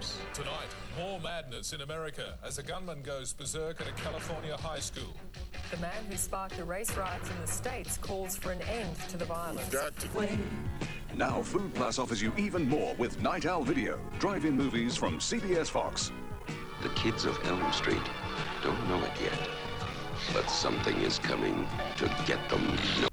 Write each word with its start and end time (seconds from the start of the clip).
cops. 0.00 0.18
Tonight, 0.34 0.68
more 0.98 1.20
madness 1.20 1.72
in 1.72 1.80
America 1.82 2.38
as 2.44 2.58
a 2.58 2.62
gunman 2.62 3.02
goes 3.02 3.32
berserk 3.32 3.80
at 3.80 3.88
a 3.88 3.92
California 3.92 4.56
high 4.56 4.78
school. 4.78 5.14
The 5.70 5.76
man 5.78 6.04
who 6.08 6.16
sparked 6.16 6.56
the 6.56 6.64
race 6.64 6.96
riots 6.96 7.28
in 7.28 7.40
the 7.40 7.46
States 7.46 7.98
calls 7.98 8.36
for 8.36 8.52
an 8.52 8.62
end 8.62 8.96
to 9.08 9.16
the 9.16 9.24
violence. 9.24 9.74
Now, 11.14 11.42
Food 11.42 11.74
Plus 11.74 11.98
offers 11.98 12.22
you 12.22 12.32
even 12.38 12.68
more 12.68 12.94
with 12.94 13.20
Night 13.20 13.44
Owl 13.44 13.62
Video, 13.62 14.00
drive-in 14.18 14.56
movies 14.56 14.96
from 14.96 15.18
CBS 15.18 15.68
Fox. 15.68 16.12
The 16.82 16.88
kids 16.90 17.24
of 17.24 17.38
Elm 17.44 17.72
Street 17.72 18.02
don't 18.62 18.88
know 18.88 19.02
it 19.02 19.12
yet, 19.20 19.48
but 20.32 20.48
something 20.48 20.96
is 21.02 21.18
coming 21.18 21.66
to 21.96 22.06
get 22.26 22.48
them. 22.48 22.64
No. 23.02 23.08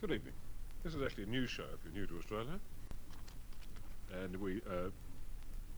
Good 0.00 0.12
evening. 0.12 0.34
This 0.84 0.94
is 0.94 1.02
actually 1.02 1.24
a 1.24 1.28
news 1.28 1.50
show 1.50 1.64
if 1.74 1.80
you're 1.84 1.94
new 1.94 2.06
to 2.06 2.18
Australia. 2.18 2.60
And 4.22 4.36
we, 4.36 4.60
uh, 4.70 4.88
a 4.88 5.05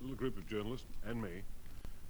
little 0.00 0.16
group 0.16 0.36
of 0.36 0.46
journalists 0.48 0.86
and 1.06 1.20
me, 1.20 1.42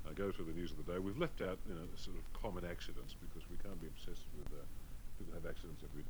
uh, 0.06 0.12
go 0.14 0.30
through 0.30 0.46
the 0.46 0.52
news 0.52 0.70
of 0.70 0.84
the 0.84 0.92
day. 0.92 0.98
We've 0.98 1.18
left 1.18 1.40
out, 1.40 1.58
you 1.68 1.74
know, 1.74 1.80
sort 1.96 2.16
of 2.16 2.40
common 2.40 2.64
accidents 2.64 3.14
because 3.20 3.48
we 3.50 3.56
can't 3.62 3.80
be 3.80 3.88
obsessed 3.88 4.26
with 4.36 4.46
uh, 4.52 4.64
people 5.18 5.34
have 5.34 5.46
accidents 5.46 5.82
every 5.84 6.02
day. 6.02 6.08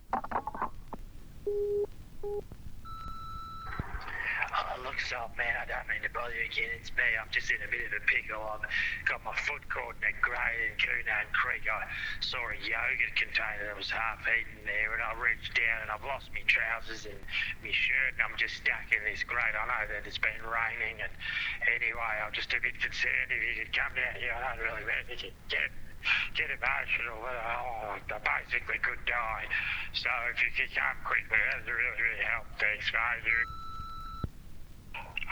Look, 4.85 5.01
Salt, 5.11 5.35
man, 5.35 5.59
I 5.59 5.67
don't 5.67 5.87
mean 5.91 6.03
to 6.07 6.13
bother 6.15 6.31
you 6.31 6.47
again. 6.47 6.71
It's 6.79 6.95
me. 6.95 7.07
I'm 7.19 7.27
just 7.35 7.51
in 7.51 7.59
a 7.59 7.71
bit 7.71 7.91
of 7.91 7.99
a 7.99 8.03
pickle. 8.07 8.39
I've 8.39 8.63
got 9.11 9.19
my 9.27 9.35
foot 9.43 9.67
caught 9.67 9.99
in 9.99 10.07
a 10.07 10.15
grate 10.23 10.71
in 10.71 10.75
Koonung 10.79 11.27
Creek. 11.35 11.67
I 11.67 11.83
saw 12.23 12.39
a 12.39 12.55
yogurt 12.63 13.15
container 13.19 13.67
that 13.67 13.75
was 13.75 13.91
half 13.91 14.23
eaten 14.23 14.63
there, 14.63 14.95
and 14.95 15.03
I 15.03 15.19
reached 15.19 15.59
down 15.59 15.83
and 15.83 15.91
I've 15.91 16.07
lost 16.07 16.31
my 16.31 16.47
trousers 16.47 17.11
and 17.11 17.19
my 17.59 17.75
shirt, 17.75 18.15
and 18.19 18.23
I'm 18.23 18.39
just 18.39 18.63
stuck 18.63 18.87
in 18.95 19.03
this 19.03 19.27
grate. 19.27 19.57
I 19.57 19.67
know 19.67 19.85
that 19.91 20.07
it's 20.07 20.21
been 20.23 20.43
raining, 20.47 21.03
and 21.03 21.13
anyway, 21.67 22.15
I'm 22.23 22.35
just 22.35 22.55
a 22.55 22.61
bit 22.63 22.79
concerned 22.79 23.35
if 23.35 23.41
you 23.43 23.55
could 23.59 23.75
come 23.75 23.99
down 23.99 24.15
here. 24.15 24.31
I 24.31 24.55
don't 24.55 24.63
really 24.63 24.87
mean 24.87 25.05
to 25.11 25.31
get 25.51 25.71
get 26.39 26.47
emotional, 26.55 27.19
but 27.19 27.35
oh, 27.35 27.99
I 27.99 28.19
basically 28.23 28.79
could 28.79 29.03
die. 29.11 29.45
So 29.99 30.11
if 30.31 30.39
you 30.39 30.55
could 30.55 30.71
come 30.71 30.99
quickly, 31.03 31.43
that'd 31.51 31.67
really, 31.67 31.99
really 31.99 32.23
help. 32.23 32.47
Thanks, 32.63 32.87
mate. 32.95 33.68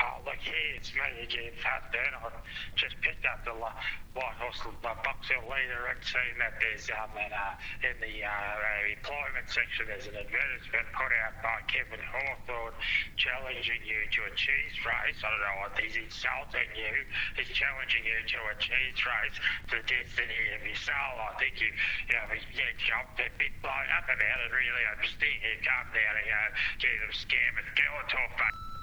Oh, 0.06 0.22
look 0.22 0.38
here, 0.38 0.78
it's 0.78 0.94
me 0.94 1.02
again, 1.18 1.50
Fat 1.58 1.90
Dan. 1.90 2.14
I 2.14 2.30
just 2.78 2.94
picked 3.02 3.26
up 3.26 3.42
the 3.42 3.58
White 3.58 4.38
Horse 4.38 4.62
uh, 4.62 4.94
Box 5.02 5.26
Hill 5.26 5.42
leader 5.50 5.90
and 5.90 5.98
seen 6.06 6.38
that 6.38 6.54
there's 6.62 6.86
um, 6.94 7.10
an, 7.18 7.34
uh, 7.34 7.58
in 7.82 7.98
the 7.98 8.22
uh, 8.22 8.86
employment 8.86 9.50
section 9.50 9.90
there's 9.90 10.06
an 10.06 10.14
advertisement 10.14 10.86
put 10.94 11.10
out 11.10 11.34
by 11.42 11.58
Kevin 11.66 11.98
Hawthorne 12.06 12.78
challenging 13.18 13.82
you 13.82 13.98
to 14.14 14.30
a 14.30 14.32
cheese 14.38 14.78
race. 14.86 15.18
I 15.18 15.26
don't 15.26 15.42
know 15.42 15.58
what 15.66 15.74
he's 15.74 15.98
insulting 15.98 16.70
you. 16.78 16.94
He's 17.34 17.50
challenging 17.50 18.06
you 18.06 18.22
to 18.30 18.38
a 18.46 18.54
cheese 18.62 19.00
race 19.02 19.36
the 19.74 19.82
destiny 19.91 20.54
of 20.54 20.62
your 20.62 20.78
soul. 20.78 21.14
I 21.18 21.34
think 21.42 21.58
you, 21.58 21.74
you 22.06 22.14
know, 22.14 22.30
get 22.54 22.78
jumped 22.78 23.18
a 23.18 23.26
bit 23.42 23.58
blown 23.58 23.91
up 23.91 24.06
about 24.06 24.38
it. 24.38 24.54
Really 24.54 24.86
understand 24.86 25.34
you 25.42 25.58
come 25.66 25.91
down 25.91 26.14
and 26.14 26.26
you 26.30 26.36
know, 26.38 26.50
get 26.78 26.94
them 26.94 27.10
scam 27.10 27.58
and 27.58 27.66
Skeletor. 27.74 28.75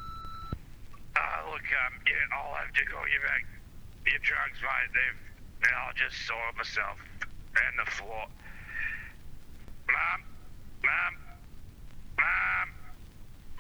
Uh, 1.16 1.46
look, 1.52 1.62
um, 1.62 1.94
yeah, 2.10 2.34
I'll 2.34 2.58
have 2.58 2.74
to 2.74 2.84
call 2.90 3.06
you 3.06 3.22
back. 3.22 3.46
Your 4.10 4.20
drugs, 4.26 4.60
mate, 4.62 4.90
they've. 4.94 5.22
and 5.70 5.74
I'll 5.78 5.94
just 5.96 6.18
soil 6.26 6.52
myself 6.58 6.98
and 7.22 7.74
the 7.78 7.88
floor. 7.92 8.26
Mum, 9.88 10.20
Mum, 10.82 11.14
Mum, 12.18 12.68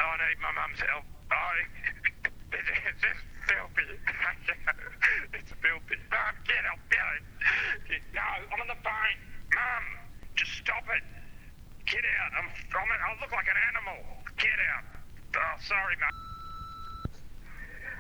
I 0.02 0.14
need 0.18 0.40
my 0.42 0.52
mum's 0.58 0.82
help. 0.82 1.06
Oh, 1.32 1.54
it's, 2.58 2.70
it's 2.70 3.02
just 3.06 3.24
filthy. 3.46 3.86
it's 5.38 5.54
filthy. 5.62 5.98
Mum, 6.10 6.34
get 6.50 6.64
up, 6.68 6.82
Billy. 6.90 7.20
No, 8.18 8.26
I'm 8.50 8.60
on 8.66 8.68
the 8.68 8.82
phone. 8.82 9.18
Mum, 9.54 9.86
just 10.36 10.58
stop 10.58 10.84
it. 10.90 11.06
Get 11.86 12.04
out. 12.18 12.32
I'm, 12.42 12.48
I'm, 12.50 12.90
I 12.90 13.10
look 13.22 13.32
like 13.32 13.48
an 13.48 13.60
animal. 13.70 14.00
Get 14.42 14.58
out. 14.74 14.86
Oh, 15.38 15.56
sorry, 15.62 15.96
Mum. 16.02 16.33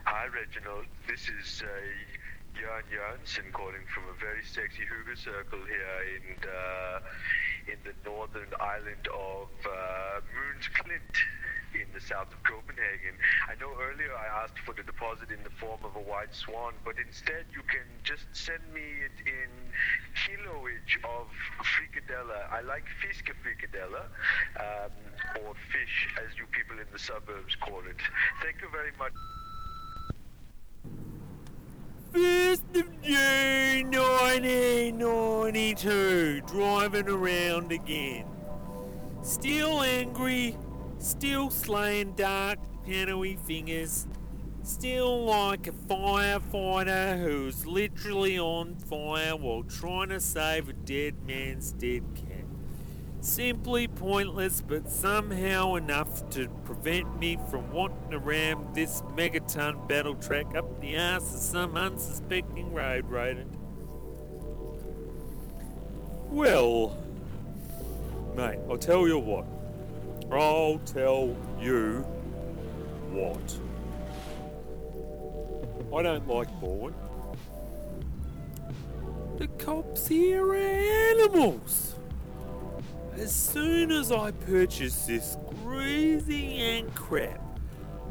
Hi, 0.03 0.27
Reginald. 0.27 0.83
This 1.07 1.31
is 1.31 1.63
uh, 1.63 1.71
Jan 2.59 2.83
Jansen 2.91 3.47
calling 3.55 3.87
from 3.87 4.03
a 4.11 4.15
very 4.19 4.43
sexy 4.43 4.83
hygge 4.83 5.15
circle 5.15 5.63
here 5.63 5.99
in 6.19 6.35
uh, 6.43 6.99
in 7.71 7.79
the 7.87 7.95
northern 8.03 8.51
island 8.59 9.07
of 9.07 9.47
uh, 9.63 10.19
Møns 10.35 10.67
Klint 10.75 11.15
in 11.71 11.87
the 11.95 12.03
south 12.03 12.27
of 12.35 12.39
Copenhagen. 12.43 13.15
I 13.47 13.55
know 13.63 13.71
earlier 13.79 14.11
I 14.11 14.43
asked 14.43 14.59
for 14.67 14.75
the 14.75 14.83
deposit 14.83 15.31
in 15.31 15.39
the 15.47 15.55
form 15.55 15.79
of 15.87 15.95
a 15.95 16.03
white 16.03 16.35
swan, 16.35 16.75
but 16.83 16.99
instead 16.99 17.47
you 17.55 17.63
can 17.71 17.87
just 18.03 18.27
send 18.35 18.61
me 18.75 19.07
it 19.07 19.17
in 19.23 19.49
kiloage 20.19 20.99
of 21.07 21.31
frikadella. 21.63 22.51
I 22.51 22.59
like 22.59 22.83
fiske 22.99 23.31
frikadella, 23.39 24.11
um, 24.59 24.91
or 25.47 25.55
fish 25.71 26.11
as 26.19 26.35
you 26.35 26.43
people 26.51 26.75
in 26.75 26.91
the 26.91 26.99
suburbs 26.99 27.55
call 27.55 27.87
it. 27.87 28.03
Thank 28.43 28.59
you 28.59 28.67
very 28.67 28.91
much. 28.99 29.15
First 32.53 32.75
of 32.75 32.85
June 33.01 33.89
1992, 33.89 36.41
driving 36.45 37.09
around 37.09 37.71
again. 37.71 38.25
Still 39.23 39.81
angry, 39.81 40.55
still 40.99 41.49
slaying 41.49 42.13
dark, 42.13 42.59
piano-y 42.85 43.37
fingers, 43.47 44.05
still 44.61 45.25
like 45.25 45.65
a 45.65 45.71
firefighter 45.71 47.19
who's 47.19 47.65
literally 47.65 48.37
on 48.37 48.75
fire 48.75 49.35
while 49.35 49.63
trying 49.63 50.09
to 50.09 50.19
save 50.19 50.69
a 50.69 50.73
dead 50.73 51.25
man's 51.25 51.71
dead 51.71 52.03
cat. 52.13 52.32
Simply 53.23 53.87
pointless, 53.87 54.59
but 54.59 54.91
somehow 54.91 55.75
enough 55.75 56.29
to 56.31 56.49
prevent 56.65 57.17
me 57.21 57.39
from 57.49 57.71
wanting 57.71 58.11
to 58.11 58.19
ram 58.19 58.67
this 58.73 59.01
megaton 59.15 59.87
battle 59.87 60.15
track 60.15 60.57
up 60.57 60.81
the 60.81 60.97
ass 60.97 61.33
of 61.33 61.39
some 61.39 61.77
unsuspecting 61.77 62.73
road 62.73 63.09
rodent. 63.09 63.49
Well, 66.29 66.97
mate, 68.35 68.59
I'll 68.69 68.77
tell 68.77 69.07
you 69.07 69.17
what. 69.17 69.45
I'll 70.29 70.79
tell 70.79 71.33
you 71.61 72.05
what. 73.09 73.57
I 75.97 76.01
don't 76.03 76.27
like 76.27 76.49
Bourne. 76.59 76.93
The 79.37 79.47
cops 79.47 80.09
here 80.09 80.45
are 80.45 80.55
animals. 80.55 81.92
As 83.17 83.33
soon 83.33 83.91
as 83.91 84.11
I 84.11 84.31
purchase 84.31 85.05
this 85.05 85.37
greasy 85.63 86.57
and 86.57 86.93
crap, 86.95 87.41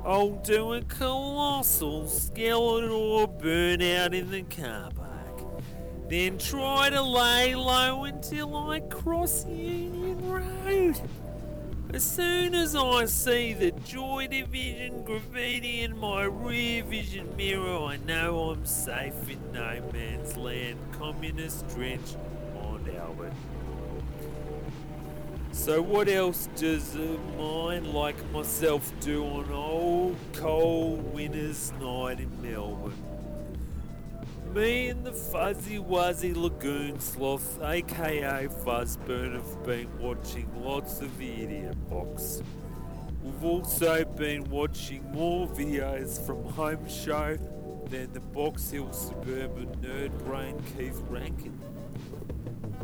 I'll 0.05 0.37
do 0.45 0.75
a 0.75 0.83
colossal 0.83 2.05
Skeletor 2.05 3.41
burnout 3.41 4.15
in 4.15 4.31
the 4.31 4.43
car 4.43 4.91
park. 4.93 5.63
Then 6.09 6.39
try 6.39 6.89
to 6.91 7.03
lay 7.03 7.55
low 7.55 8.05
until 8.05 8.57
I 8.71 8.81
cross 8.81 9.45
Union 9.47 10.19
Road. 10.31 11.01
As 11.93 12.05
soon 12.05 12.55
as 12.55 12.77
I 12.77 13.05
see 13.05 13.55
the 13.55 13.73
Joy 13.73 14.29
Division 14.29 15.03
graffiti 15.05 15.81
in 15.81 15.99
my 15.99 16.25
rear 16.25 16.85
vision 16.85 17.37
mirror, 17.37 17.87
I 17.87 17.97
know 17.97 18.51
I'm 18.51 18.65
safe 18.65 19.29
in 19.29 19.53
no 19.53 19.83
man's 19.93 20.37
land, 20.37 20.79
communist 20.93 21.69
trench 21.71 22.17
on 22.63 22.89
Albert. 22.97 23.33
So 25.63 25.81
what 25.81 26.09
else 26.09 26.49
does 26.57 26.97
a 26.97 27.17
mind 27.39 27.95
like 27.95 28.17
myself 28.33 28.93
do 28.99 29.25
on 29.25 29.49
old 29.53 30.17
cold 30.33 31.15
winter's 31.15 31.73
night 31.81 32.19
in 32.19 32.43
Melbourne? 32.43 33.01
Me 34.53 34.89
and 34.89 35.07
the 35.07 35.13
fuzzy 35.13 35.79
wuzzy 35.79 36.35
lagoon 36.35 36.99
sloth, 36.99 37.63
aka 37.63 38.49
Fuzzburn, 38.49 39.35
have 39.35 39.63
been 39.63 39.89
watching 40.01 40.51
lots 40.65 41.01
of 41.01 41.17
the 41.17 41.31
Idiot 41.31 41.89
Box. 41.89 42.43
We've 43.23 43.45
also 43.45 44.05
been 44.05 44.51
watching 44.51 45.09
more 45.13 45.47
videos 45.47 46.21
from 46.27 46.43
Home 46.43 46.89
Show 46.89 47.37
than 47.89 48.13
the 48.13 48.21
Box 48.21 48.69
Hill 48.69 48.93
suburban 48.93 49.77
nerd 49.81 50.19
brain 50.25 50.61
Keith 50.77 51.01
Rankin. 51.09 51.57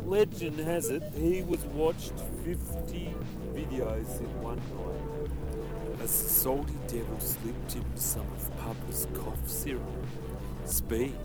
Legend 0.05 0.59
has 0.59 0.89
it 0.89 1.03
he 1.13 1.43
was 1.43 1.59
watched 1.65 2.13
50 2.55 3.13
videos 3.53 4.19
in 4.21 4.41
one 4.41 4.55
night. 4.57 6.01
As 6.01 6.23
the 6.23 6.29
salty 6.29 6.73
devil 6.87 7.19
slipped 7.19 7.73
him 7.73 7.85
some 7.93 8.25
of 8.33 8.57
Papa's 8.57 9.07
cough 9.13 9.47
syrup, 9.47 9.83
speed, 10.65 11.15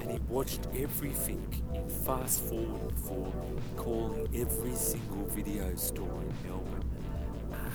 and 0.00 0.10
he 0.10 0.18
watched 0.28 0.66
everything 0.76 1.46
in 1.72 1.88
fast 1.88 2.40
forward 2.40 2.92
form, 2.96 3.32
calling 3.76 4.28
every 4.34 4.74
single 4.74 5.26
video 5.26 5.72
store 5.76 6.22
in 6.22 6.48
Melbourne, 6.48 6.90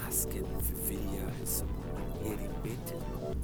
asking 0.06 0.44
for 0.60 0.76
videos 0.92 1.64
he 2.22 2.30
had 2.32 2.40
invented. 2.40 3.43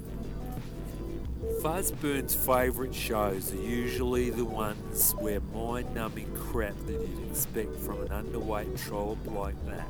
Fuzzburn's 1.61 2.35
favourite 2.35 2.93
shows 2.93 3.53
are 3.53 3.61
usually 3.61 4.29
the 4.29 4.43
ones 4.43 5.13
where 5.19 5.39
mind-numbing 5.53 6.35
crap 6.35 6.75
that 6.85 6.91
you'd 6.91 7.29
expect 7.29 7.73
from 7.79 8.01
an 8.01 8.09
underweight 8.09 8.77
trollop 8.85 9.19
like 9.27 9.55
that. 9.65 9.87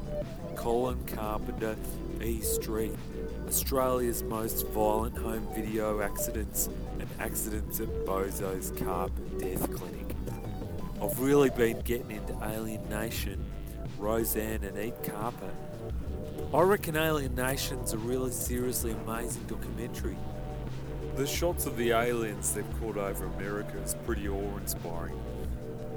Colin 0.55 1.03
Carpenter, 1.07 1.75
E 2.21 2.39
Street, 2.41 2.95
Australia's 3.47 4.21
most 4.21 4.67
violent 4.67 5.17
home 5.17 5.47
video 5.55 6.01
accidents 6.01 6.69
and 6.99 7.09
accidents 7.19 7.79
at 7.79 7.87
Bozo's 8.05 8.71
Carp 8.83 9.11
Death 9.39 9.71
Clinic. 9.73 10.15
I've 11.01 11.19
really 11.19 11.49
been 11.49 11.79
getting 11.81 12.11
into 12.11 12.37
Alien 12.43 12.87
Nation, 12.89 13.43
Roseanne 13.97 14.63
and 14.63 14.77
Eat 14.77 15.01
Carpet. 15.03 15.53
I 16.53 16.61
reckon 16.61 16.95
Alien 16.95 17.33
Nation's 17.33 17.93
a 17.93 17.97
really 17.97 18.31
seriously 18.31 18.91
amazing 18.91 19.43
documentary. 19.43 20.17
The 21.19 21.27
shots 21.27 21.65
of 21.65 21.75
the 21.75 21.91
aliens 21.91 22.53
they've 22.53 22.79
caught 22.79 22.95
over 22.95 23.25
America 23.25 23.77
is 23.79 23.93
pretty 24.05 24.29
awe-inspiring. 24.29 25.19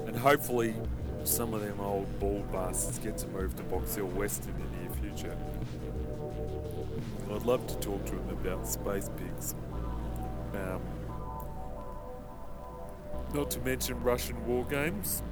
And 0.05 0.17
hopefully 0.17 0.75
some 1.23 1.53
of 1.53 1.61
them 1.61 1.79
old 1.79 2.19
bald 2.19 2.51
bastards 2.51 2.99
get 2.99 3.17
to 3.19 3.29
move 3.29 3.55
to 3.55 3.63
Box 3.63 3.95
Hill 3.95 4.07
West 4.07 4.43
in 4.45 4.53
the 4.53 4.65
near 4.77 4.89
future. 5.13 5.37
I'd 7.33 7.43
love 7.43 7.65
to 7.67 7.75
talk 7.75 8.05
to 8.07 8.11
them 8.11 8.31
about 8.31 8.67
space 8.67 9.09
pigs. 9.15 9.55
Um, 10.55 10.81
not 13.33 13.49
to 13.51 13.61
mention 13.61 14.03
Russian 14.03 14.45
war 14.45 14.65
games, 14.65 15.23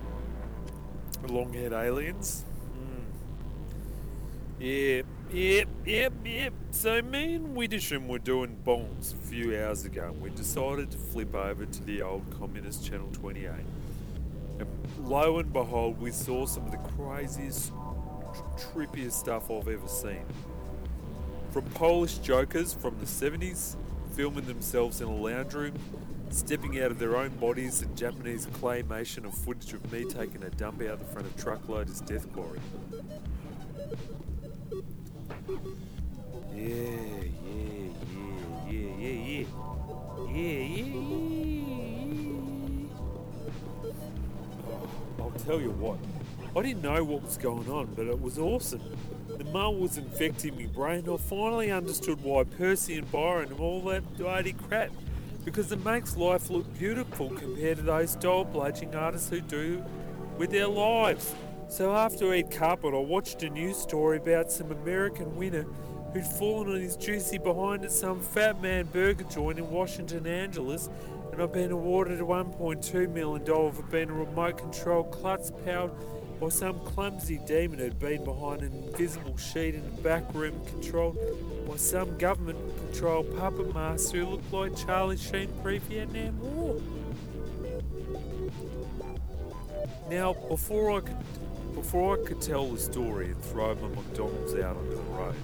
long-haired 1.27 1.73
aliens. 1.73 2.45
Hmm. 2.75 3.03
Yeah, 4.57 5.01
yep, 5.31 5.67
yep, 5.85 6.13
yep. 6.25 6.53
So 6.71 7.01
me 7.01 7.35
and 7.35 7.55
Widdisham 7.55 8.07
were 8.07 8.19
doing 8.19 8.57
bongs 8.65 9.13
a 9.13 9.17
few 9.27 9.57
hours 9.57 9.85
ago, 9.85 10.05
and 10.05 10.21
we 10.21 10.29
decided 10.29 10.91
to 10.91 10.97
flip 10.97 11.33
over 11.35 11.65
to 11.65 11.83
the 11.83 12.01
old 12.01 12.23
communist 12.37 12.85
channel 12.85 13.09
28. 13.13 13.49
And 14.59 14.67
lo 14.99 15.39
and 15.39 15.51
behold, 15.51 15.99
we 15.99 16.11
saw 16.11 16.45
some 16.45 16.65
of 16.65 16.71
the 16.71 16.77
craziest, 16.77 17.69
tr- 18.33 18.67
trippiest 18.73 19.13
stuff 19.13 19.49
I've 19.49 19.67
ever 19.67 19.87
seen. 19.87 20.25
From 21.51 21.65
Polish 21.71 22.17
jokers 22.19 22.73
from 22.73 22.97
the 22.99 23.05
70s, 23.05 23.75
filming 24.15 24.45
themselves 24.45 25.01
in 25.01 25.07
a 25.07 25.15
lounge 25.15 25.53
room, 25.53 25.73
stepping 26.29 26.79
out 26.81 26.91
of 26.91 26.99
their 26.99 27.17
own 27.17 27.29
bodies, 27.37 27.81
and 27.81 27.95
Japanese 27.97 28.45
claymation 28.47 29.25
of 29.25 29.33
footage 29.33 29.73
of 29.73 29.91
me 29.91 30.05
taking 30.05 30.43
a 30.43 30.49
dump 30.51 30.81
out 30.81 30.99
the 30.99 31.05
front 31.05 31.27
of 31.27 31.35
truckloaders' 31.35 32.05
death 32.05 32.31
quarry. 32.33 32.59
Yeah. 40.41 40.85
I'll 45.19 45.31
tell 45.45 45.61
you 45.61 45.71
what, 45.71 45.97
I 46.55 46.61
didn't 46.63 46.81
know 46.81 47.03
what 47.03 47.23
was 47.23 47.37
going 47.37 47.69
on, 47.69 47.93
but 47.95 48.07
it 48.07 48.21
was 48.21 48.37
awesome. 48.37 48.81
The 49.37 49.45
mull 49.45 49.75
was 49.75 49.97
infecting 49.97 50.55
my 50.55 50.65
brain. 50.65 51.07
I 51.09 51.17
finally 51.17 51.71
understood 51.71 52.21
why 52.23 52.43
Percy 52.43 52.97
and 52.97 53.11
Byron 53.11 53.49
and 53.49 53.59
all 53.59 53.81
that 53.83 54.17
dirty 54.17 54.53
crap. 54.53 54.91
Because 55.45 55.71
it 55.71 55.83
makes 55.83 56.15
life 56.17 56.49
look 56.51 56.71
beautiful 56.77 57.29
compared 57.29 57.77
to 57.77 57.83
those 57.83 58.15
doll 58.15 58.45
bludging 58.45 58.93
artists 58.95 59.29
who 59.29 59.41
do 59.41 59.83
with 60.37 60.51
their 60.51 60.67
lives. 60.67 61.33
So 61.69 61.95
after 61.95 62.33
Eat 62.33 62.51
Carpet, 62.51 62.93
I 62.93 62.97
watched 62.97 63.41
a 63.41 63.49
news 63.49 63.77
story 63.77 64.17
about 64.17 64.51
some 64.51 64.71
American 64.71 65.35
winner 65.35 65.65
who'd 66.13 66.25
fallen 66.25 66.69
on 66.69 66.81
his 66.81 66.95
juicy 66.95 67.37
behind 67.37 67.83
at 67.83 67.91
some 67.91 68.19
fat 68.19 68.61
man 68.61 68.85
burger 68.85 69.23
joint 69.25 69.57
in 69.57 69.69
Washington, 69.69 70.27
Angeles, 70.27 70.89
and 71.31 71.41
I've 71.41 71.53
been 71.53 71.71
awarded 71.71 72.19
a 72.19 72.23
$1.2 72.23 73.13
million 73.13 73.45
for 73.45 73.83
being 73.89 74.09
a 74.09 74.13
remote 74.13 74.57
control 74.57 75.03
klutz 75.05 75.51
powered 75.65 75.91
by 76.41 76.49
some 76.49 76.79
clumsy 76.79 77.39
demon 77.45 77.79
who'd 77.79 77.99
been 77.99 78.23
behind 78.25 78.61
an 78.61 78.73
invisible 78.73 79.37
sheet 79.37 79.75
in 79.75 79.81
a 79.81 80.01
back 80.01 80.23
room 80.33 80.59
controlled 80.65 81.17
by 81.67 81.77
some 81.77 82.17
government 82.17 82.57
controlled 82.77 83.37
puppet 83.37 83.73
master 83.73 84.17
who 84.17 84.25
looked 84.25 84.51
like 84.51 84.75
Charlie 84.75 85.17
Sheen 85.17 85.49
pre 85.61 85.77
Vietnam 85.77 86.39
War. 86.39 86.81
Now, 90.09 90.33
before 90.49 90.97
I 90.97 91.01
could 91.01 91.17
before 91.75 92.19
I 92.19 92.27
could 92.27 92.41
tell 92.41 92.67
the 92.67 92.79
story 92.79 93.27
and 93.27 93.41
throw 93.45 93.73
my 93.75 93.87
McDonald's 93.87 94.55
out 94.55 94.75
onto 94.75 94.95
the 94.95 95.01
road, 95.01 95.35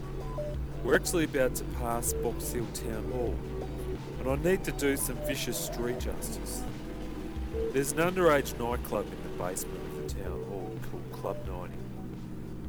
we're 0.88 0.96
actually 0.96 1.26
about 1.26 1.54
to 1.54 1.66
pass 1.82 2.14
Box 2.14 2.54
Hill 2.54 2.66
Town 2.74 3.12
Hall, 3.12 3.36
and 4.22 4.30
I 4.30 4.36
need 4.50 4.64
to 4.64 4.72
do 4.72 4.96
some 4.96 5.18
vicious 5.28 5.58
street 5.58 6.00
justice. 6.00 6.64
There's 7.74 7.92
an 7.92 7.98
underage 7.98 8.58
nightclub 8.58 9.06
in 9.06 9.24
the 9.24 9.44
basement 9.44 9.82
of 9.84 10.16
the 10.16 10.24
town 10.24 10.46
hall 10.48 10.72
called 10.90 11.12
Club 11.12 11.38
90. 11.46 11.74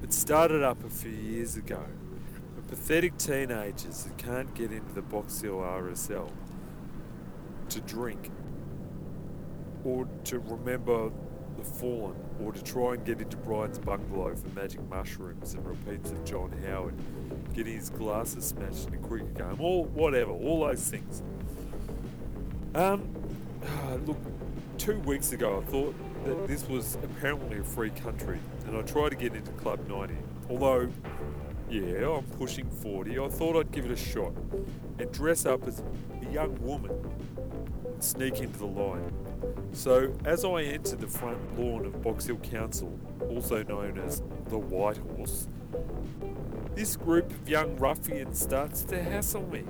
It 0.03 0.13
started 0.13 0.65
up 0.65 0.83
a 0.83 0.91
few 0.91 1.13
years 1.13 1.55
ago 1.55 1.81
with 2.57 2.67
pathetic 2.67 3.17
teenagers 3.19 4.03
that 4.03 4.19
can't 4.19 4.53
get 4.53 4.73
into 4.73 4.93
the 4.95 5.03
Box 5.03 5.41
Hill 5.41 5.59
RSL 5.59 6.33
to 7.69 7.81
drink 7.83 8.33
or 9.85 10.09
to 10.25 10.41
remember 10.41 11.13
the 11.59 11.65
fallen 11.65 12.15
or 12.43 12.53
to 12.53 12.63
try 12.63 12.95
and 12.95 13.05
get 13.05 13.21
into 13.21 13.37
Brian's 13.37 13.79
bungalow 13.79 14.35
for 14.35 14.49
magic 14.49 14.81
mushrooms 14.89 15.55
and 15.55 15.67
repeats 15.67 16.11
of 16.13 16.25
John 16.25 16.53
Howard 16.67 16.95
getting 17.53 17.75
his 17.75 17.91
glasses 17.91 18.47
smashed 18.47 18.89
in 18.89 18.95
a 18.95 18.99
cricket 18.99 19.35
game 19.35 19.57
or 19.59 19.85
whatever, 19.85 20.31
all 20.31 20.61
those 20.61 20.89
things. 20.89 21.23
Um, 22.75 23.09
look, 24.07 24.19
two 24.79 25.01
weeks 25.01 25.33
ago 25.33 25.63
I 25.63 25.71
thought 25.71 25.95
that 26.25 26.47
this 26.47 26.69
was 26.69 26.97
apparently 27.03 27.59
a 27.59 27.65
free 27.65 27.91
country 27.91 28.39
and 28.67 28.77
I 28.77 28.83
tried 28.83 29.11
to 29.11 29.17
get 29.17 29.35
into 29.35 29.51
Club 29.53 29.81
90. 29.89 30.15
Although, 30.51 30.89
yeah, 31.69 32.09
I'm 32.09 32.25
pushing 32.39 32.71
40, 32.71 33.19
I 33.19 33.29
thought 33.29 33.57
I'd 33.57 33.73
give 33.73 33.85
it 33.85 33.91
a 33.91 33.97
shot 33.97 34.33
and 34.99 35.13
dress 35.13 35.45
up 35.45 35.67
as 35.67 35.83
a 36.23 36.33
young 36.33 36.57
woman 36.63 36.93
sneak 38.03 38.41
into 38.41 38.59
the 38.59 38.67
line. 38.67 39.13
So, 39.73 40.13
as 40.25 40.45
I 40.45 40.63
enter 40.63 40.97
the 40.97 41.07
front 41.07 41.39
lawn 41.59 41.87
of 41.87 42.03
Box 42.03 42.27
Hill 42.27 42.37
Council, 42.37 42.99
also 43.29 43.63
known 43.63 43.99
as 43.99 44.23
the 44.49 44.59
White 44.59 44.99
Horse, 44.99 45.49
this 46.75 46.97
group 46.97 47.31
of 47.31 47.49
young 47.49 47.77
ruffians 47.77 48.41
starts 48.41 48.85
to 48.85 49.03
hassle 49.03 49.47
me. 49.49 49.61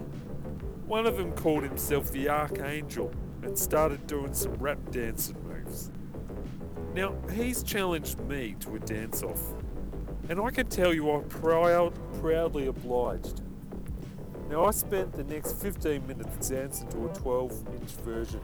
One 0.87 1.07
of 1.07 1.17
them 1.17 1.33
called 1.33 1.65
himself 1.65 2.11
the 2.13 2.29
Archangel 2.29 3.13
and 3.43 3.59
started 3.59 4.07
doing 4.07 4.33
some 4.35 4.55
rap 4.55 4.79
dancing 4.91 5.37
moves. 5.47 5.91
Now, 6.95 7.15
he's 7.33 7.63
challenged 7.63 8.21
me 8.21 8.57
to 8.61 8.77
a 8.77 8.79
dance 8.79 9.23
off, 9.23 9.55
and 10.29 10.41
I 10.41 10.51
can 10.51 10.67
tell 10.67 10.93
you 10.93 11.11
I'm 11.11 11.29
proud, 11.29 11.93
proudly 12.21 12.67
obliged. 12.67 13.43
Now, 14.49 14.65
I 14.65 14.71
spent 14.71 15.13
the 15.13 15.25
next 15.25 15.61
15 15.61 16.07
minutes 16.07 16.49
dancing 16.49 16.89
to 16.89 17.07
a 17.07 17.15
12 17.15 17.53
inch 17.81 17.91
version 18.03 18.41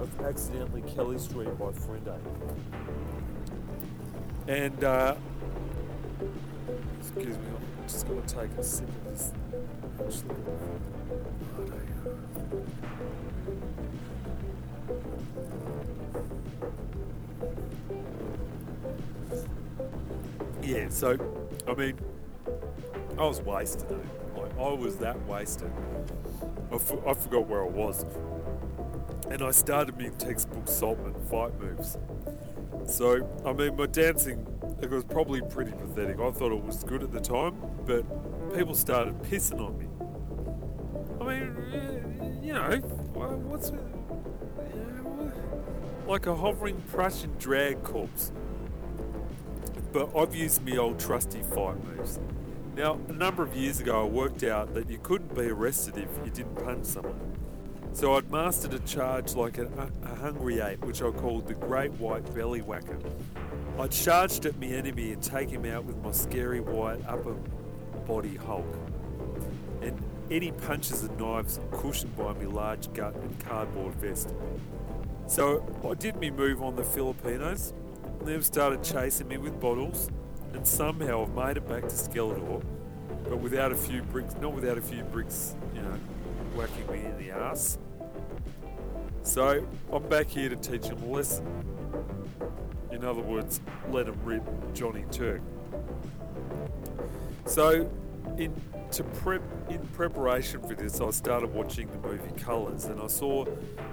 of 0.00 0.20
Accidentally 0.22 0.82
Kelly 0.82 1.18
Street 1.18 1.58
by 1.58 1.70
Frente. 1.72 2.18
And, 4.48 4.84
uh, 4.84 5.14
excuse 6.98 7.36
me, 7.36 7.44
I'm 7.56 7.86
just 7.86 8.08
going 8.08 8.22
to 8.22 8.34
take 8.34 8.50
a 8.58 8.64
sip 8.64 8.88
of 8.88 9.04
this. 9.04 9.32
Actually, 10.00 10.34
Yeah, 20.62 20.88
so, 20.88 21.18
I 21.68 21.74
mean, 21.74 21.98
I 23.18 23.26
was 23.26 23.42
wasted. 23.42 23.86
though. 23.90 24.23
I 24.58 24.72
was 24.72 24.96
that 24.96 25.20
wasted. 25.26 25.70
I, 26.72 26.78
forgot 26.78 27.46
where 27.48 27.62
I 27.64 27.68
was. 27.68 28.04
And 29.30 29.42
I 29.42 29.50
started 29.50 29.96
me 29.96 30.10
textbook 30.18 30.66
Saltman 30.66 31.14
fight 31.28 31.58
moves. 31.60 31.98
So, 32.86 33.28
I 33.44 33.52
mean, 33.52 33.76
my 33.76 33.86
dancing, 33.86 34.46
it 34.82 34.90
was 34.90 35.04
probably 35.04 35.40
pretty 35.40 35.72
pathetic. 35.72 36.20
I 36.20 36.30
thought 36.30 36.52
it 36.52 36.62
was 36.62 36.84
good 36.84 37.02
at 37.02 37.12
the 37.12 37.20
time, 37.20 37.56
but 37.86 38.04
people 38.54 38.74
started 38.74 39.20
pissing 39.22 39.60
on 39.60 39.78
me. 39.78 39.86
I 41.20 41.24
mean, 41.40 42.40
you 42.42 42.52
know, 42.52 42.76
what's 43.48 43.70
what- 43.70 43.80
Like 46.08 46.26
a 46.26 46.36
hovering 46.36 46.82
Prussian 46.92 47.34
drag 47.38 47.82
corpse. 47.82 48.30
But 49.92 50.14
I've 50.16 50.34
used 50.34 50.62
me 50.62 50.76
old 50.76 50.98
trusty 50.98 51.42
fight 51.42 51.82
moves. 51.84 52.18
Now, 52.76 52.98
a 53.08 53.12
number 53.12 53.44
of 53.44 53.54
years 53.54 53.78
ago, 53.78 54.02
I 54.02 54.08
worked 54.08 54.42
out 54.42 54.74
that 54.74 54.90
you 54.90 54.98
couldn't 54.98 55.32
be 55.32 55.42
arrested 55.42 55.96
if 55.96 56.08
you 56.24 56.30
didn't 56.32 56.56
punch 56.56 56.86
someone. 56.86 57.20
So 57.92 58.16
I'd 58.16 58.28
mastered 58.32 58.74
a 58.74 58.80
charge 58.80 59.36
like 59.36 59.58
a, 59.58 59.68
a 60.02 60.14
hungry 60.16 60.58
ape, 60.58 60.84
which 60.84 61.00
I 61.00 61.12
called 61.12 61.46
the 61.46 61.54
Great 61.54 61.92
White 61.92 62.34
Belly 62.34 62.62
Whacker. 62.62 62.98
I 63.78 63.86
charged 63.86 64.44
at 64.46 64.58
my 64.58 64.66
enemy 64.66 65.12
and 65.12 65.22
take 65.22 65.50
him 65.50 65.64
out 65.64 65.84
with 65.84 66.02
my 66.02 66.10
scary 66.10 66.58
white 66.58 66.98
upper 67.06 67.36
body 68.08 68.34
Hulk. 68.34 68.66
And 69.80 70.02
any 70.28 70.50
punches 70.50 71.04
and 71.04 71.16
knives 71.16 71.60
cushioned 71.70 72.16
by 72.16 72.32
my 72.32 72.46
large 72.46 72.92
gut 72.92 73.14
and 73.14 73.38
cardboard 73.44 73.94
vest. 73.94 74.34
So 75.28 75.64
I 75.88 75.94
did 75.94 76.16
me 76.16 76.30
move 76.30 76.60
on 76.60 76.74
the 76.74 76.82
Filipinos, 76.82 77.72
they've 78.24 78.44
started 78.44 78.82
chasing 78.82 79.28
me 79.28 79.36
with 79.36 79.60
bottles, 79.60 80.10
and 80.54 80.66
somehow 80.66 81.22
I've 81.22 81.34
made 81.34 81.56
it 81.56 81.68
back 81.68 81.82
to 81.82 81.94
Skeletor, 81.94 82.62
but 83.28 83.38
without 83.38 83.72
a 83.72 83.76
few 83.76 84.02
bricks, 84.02 84.34
not 84.40 84.52
without 84.52 84.78
a 84.78 84.82
few 84.82 85.02
bricks, 85.04 85.54
you 85.74 85.82
know, 85.82 85.98
whacking 86.54 86.86
me 86.90 87.04
in 87.04 87.18
the 87.18 87.30
ass. 87.32 87.78
So 89.22 89.66
I'm 89.92 90.02
back 90.08 90.28
here 90.28 90.48
to 90.48 90.56
teach 90.56 90.88
them 90.88 91.02
a 91.02 91.06
lesson. 91.06 91.46
In 92.92 93.04
other 93.04 93.22
words, 93.22 93.60
let 93.90 94.06
them 94.06 94.18
rip 94.22 94.42
Johnny 94.74 95.04
Turk. 95.10 95.40
So, 97.46 97.90
in 98.38 98.54
to 98.92 99.02
prep 99.02 99.42
in 99.68 99.84
preparation 99.88 100.60
for 100.60 100.74
this, 100.74 101.00
I 101.00 101.10
started 101.10 101.52
watching 101.52 101.88
the 101.90 102.08
movie 102.08 102.40
Colours, 102.40 102.84
and 102.84 103.00
I 103.00 103.08
saw 103.08 103.44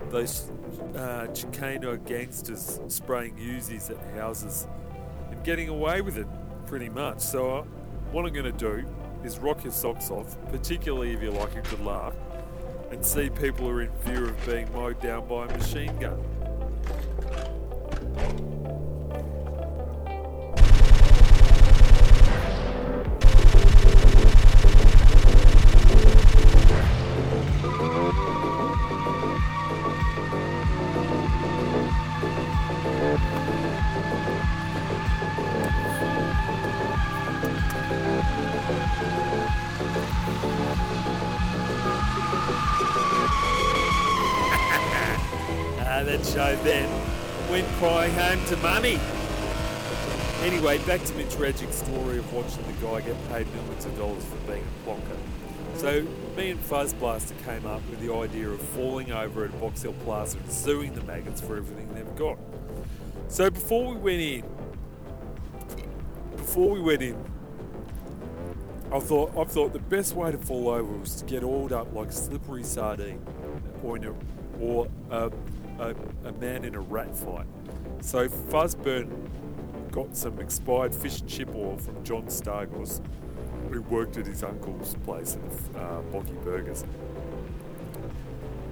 those 0.10 0.50
uh, 0.96 1.28
Chicano 1.32 1.98
gangsters 2.06 2.80
spraying 2.88 3.36
Uzis 3.38 3.90
at 3.90 4.16
houses 4.16 4.68
and 5.32 5.44
getting 5.44 5.70
away 5.70 6.02
with 6.02 6.18
it, 6.18 6.28
pretty 6.72 6.88
much. 6.88 7.20
So, 7.20 7.58
uh, 7.58 7.62
what 8.14 8.26
I'm 8.26 8.32
going 8.32 8.46
to 8.46 8.52
do 8.54 8.86
is 9.26 9.40
rock 9.40 9.62
your 9.66 9.74
socks 9.74 10.10
off, 10.10 10.38
particularly 10.54 11.14
if 11.14 11.22
you 11.22 11.30
like 11.30 11.54
a 11.58 11.62
good 11.64 11.84
laugh, 11.84 12.14
and 12.92 13.06
see 13.06 13.30
people 13.30 13.66
who 13.66 13.72
are 13.72 13.82
in 13.82 13.92
fear 14.06 14.30
of 14.30 14.46
being 14.46 14.72
mowed 14.72 14.98
down 15.02 15.28
by 15.28 15.48
a 15.48 15.58
machine 15.58 15.94
gun. 16.00 16.24
To 48.52 48.58
mummy. 48.58 49.00
Anyway, 50.42 50.78
back 50.80 51.02
to 51.06 51.14
my 51.14 51.24
tragic 51.24 51.72
story 51.72 52.18
of 52.18 52.34
watching 52.34 52.62
the 52.64 52.74
guy 52.86 53.00
get 53.00 53.30
paid 53.30 53.48
millions 53.56 53.86
of 53.86 53.98
dollars 53.98 54.26
for 54.26 54.36
being 54.46 54.62
a 54.62 54.90
plonker. 54.90 55.18
So, 55.76 56.06
me 56.36 56.50
and 56.50 56.60
Fuzzblaster 56.60 57.42
came 57.46 57.66
up 57.66 57.82
with 57.90 58.06
the 58.06 58.14
idea 58.14 58.50
of 58.50 58.60
falling 58.60 59.14
over 59.14 59.46
at 59.46 59.58
Box 59.62 59.84
Hill 59.84 59.94
Plaza 60.04 60.38
and 60.38 60.52
suing 60.52 60.94
the 60.94 61.02
maggots 61.04 61.40
for 61.40 61.56
everything 61.56 61.94
they've 61.94 62.16
got. 62.18 62.38
So, 63.30 63.50
before 63.50 63.94
we 63.94 63.96
went 63.96 64.20
in, 64.20 64.44
before 66.36 66.72
we 66.72 66.82
went 66.82 67.04
in, 67.04 67.24
I 68.92 69.00
thought 69.00 69.32
I 69.38 69.46
thought 69.46 69.72
the 69.72 69.80
best 69.80 70.14
way 70.14 70.30
to 70.30 70.38
fall 70.38 70.68
over 70.68 70.92
was 70.92 71.16
to 71.22 71.26
get 71.26 71.46
oiled 71.46 71.72
up 71.72 71.94
like 71.94 72.12
slippery 72.12 72.64
sardine, 72.64 73.26
or 73.82 73.96
in 73.96 74.04
a, 74.04 74.14
or 74.60 74.90
a, 75.10 75.32
a, 75.80 75.96
a 76.26 76.32
man 76.34 76.66
in 76.66 76.76
a 76.76 76.82
rat 76.82 77.16
fight. 77.16 77.48
So 78.02 78.28
Fuzzburn 78.28 79.30
got 79.92 80.18
some 80.18 80.40
expired 80.40 80.94
fish 80.94 81.22
and 81.22 81.30
chip 81.30 81.50
oil 81.56 81.78
from 81.78 82.04
John 82.04 82.24
Stargos, 82.24 83.00
who 83.70 83.82
worked 83.84 84.18
at 84.18 84.26
his 84.26 84.44
uncle's 84.44 84.96
place 85.06 85.38
at 85.76 85.80
uh, 85.80 86.02
Burgers. 86.44 86.84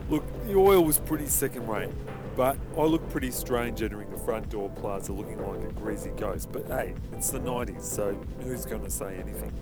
Look, 0.09 0.23
the 0.47 0.55
oil 0.55 0.83
was 0.83 0.99
pretty 0.99 1.27
second 1.27 1.67
rate, 1.67 1.91
but 2.35 2.57
I 2.75 2.81
looked 2.81 3.09
pretty 3.11 3.29
strange 3.29 3.83
entering 3.83 4.09
the 4.09 4.17
front 4.17 4.49
door 4.49 4.69
plaza 4.69 5.13
looking 5.13 5.45
like 5.45 5.61
a 5.61 5.73
greasy 5.73 6.09
ghost. 6.17 6.51
But 6.51 6.65
hey, 6.65 6.95
it's 7.13 7.29
the 7.29 7.39
90s, 7.39 7.83
so 7.83 8.13
who's 8.41 8.65
going 8.65 8.83
to 8.83 8.89
say 8.89 9.15
anything? 9.17 9.53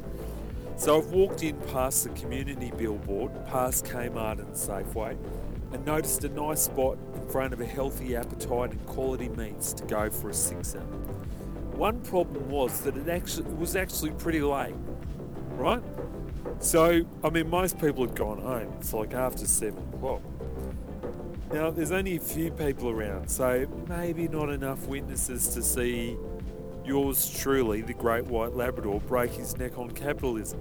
So 0.78 1.00
I've 1.00 1.08
walked 1.08 1.44
in 1.44 1.58
past 1.74 2.06
the 2.06 2.12
community 2.12 2.72
billboard, 2.78 3.32
past 3.48 3.84
Kmart 3.84 4.40
and 4.40 4.54
Safeway, 4.54 5.18
and 5.72 5.86
noticed 5.86 6.24
a 6.24 6.30
nice 6.30 6.62
spot 6.62 6.98
in 7.16 7.28
front 7.30 7.54
of 7.54 7.62
a 7.62 7.66
healthy 7.66 8.16
appetite 8.16 8.72
and 8.72 8.86
quality 8.86 9.30
meats 9.30 9.74
to 9.74 9.86
go 9.86 10.10
for 10.10 10.30
a 10.30 10.34
sixer. 10.34 10.80
One 11.76 12.00
problem 12.02 12.50
was 12.50 12.82
that 12.82 12.98
it 12.98 13.08
actually 13.08 13.50
it 13.50 13.58
was 13.58 13.76
actually 13.76 14.12
pretty 14.12 14.42
late, 14.42 14.76
right? 15.52 15.84
So 16.60 17.06
I 17.24 17.30
mean, 17.30 17.50
most 17.50 17.80
people 17.80 18.06
had 18.06 18.16
gone 18.16 18.42
home. 18.42 18.74
It's 18.80 18.94
like 18.94 19.14
after 19.14 19.46
seven 19.46 19.84
o'clock. 19.94 20.22
Now 21.54 21.70
there's 21.70 21.92
only 21.92 22.18
a 22.18 22.20
few 22.20 22.52
people 22.52 22.90
around, 22.90 23.30
so 23.30 23.68
maybe 23.88 24.28
not 24.28 24.50
enough 24.50 24.86
witnesses 24.88 25.48
to 25.50 25.62
see 25.62 26.18
yours 26.84 27.30
truly, 27.30 27.82
the 27.82 27.94
great 27.94 28.26
white 28.26 28.54
Labrador, 28.54 29.00
break 29.02 29.32
his 29.32 29.58
neck 29.58 29.78
on 29.78 29.92
capitalism. 29.92 30.60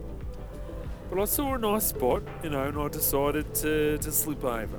But 1.08 1.20
I 1.20 1.24
saw 1.24 1.54
a 1.54 1.58
nice 1.58 1.86
spot, 1.86 2.22
you 2.42 2.50
know, 2.50 2.64
and 2.64 2.76
I 2.76 2.88
decided 2.88 3.54
to, 3.56 3.96
to 3.98 4.12
slip 4.12 4.44
over. 4.44 4.78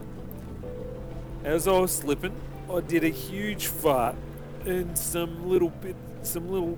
As 1.47 1.65
I 1.65 1.79
was 1.79 1.93
slipping, 1.93 2.35
I 2.69 2.81
did 2.81 3.05
a 3.05 3.09
huge 3.09 3.67
fart 3.67 4.17
and 4.65 4.97
some 4.97 5.47
little 5.47 5.69
bit, 5.69 5.95
some 6.21 6.49
little 6.51 6.77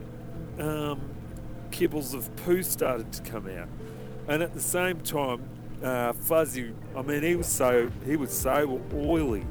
um, 0.60 1.02
kibbles 1.72 2.14
of 2.14 2.30
poo 2.36 2.62
started 2.62 3.12
to 3.14 3.24
come 3.24 3.48
out. 3.48 3.68
And 4.28 4.44
at 4.44 4.54
the 4.54 4.62
same 4.62 5.02
time, 5.02 5.42
uh, 5.84 6.14
Fuzzy, 6.14 6.72
I 6.96 7.02
mean, 7.02 7.24
he 7.24 7.36
was 7.36 7.48
so 7.48 7.90
he 8.06 8.16
was 8.16 8.30
so 8.30 8.80
oily 8.94 9.44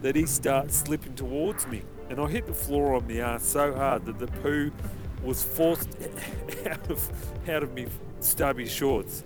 that 0.00 0.16
he 0.16 0.26
started 0.26 0.72
slipping 0.72 1.14
towards 1.14 1.68
me, 1.68 1.82
and 2.10 2.18
I 2.18 2.26
hit 2.26 2.48
the 2.48 2.52
floor 2.52 2.96
on 2.96 3.06
the 3.06 3.20
ass 3.20 3.44
so 3.44 3.72
hard 3.72 4.06
that 4.06 4.18
the 4.18 4.26
poo 4.26 4.72
was 5.22 5.44
forced 5.44 5.96
out 6.68 6.90
of 6.90 7.48
out 7.48 7.62
of 7.62 7.72
me 7.74 7.86
stubby 8.18 8.66
shorts. 8.66 9.22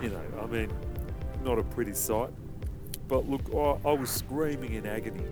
You 0.00 0.08
know, 0.08 0.22
I 0.42 0.46
mean, 0.46 0.72
not 1.44 1.58
a 1.58 1.62
pretty 1.62 1.92
sight. 1.92 2.30
But 3.08 3.28
look, 3.28 3.42
I, 3.54 3.88
I 3.88 3.92
was 3.92 4.10
screaming 4.10 4.74
in 4.74 4.86
agony, 4.86 5.24